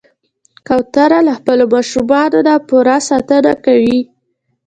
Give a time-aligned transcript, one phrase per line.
[0.67, 3.99] کوتره له خپلو ماشومانو نه پوره ساتنه کوي.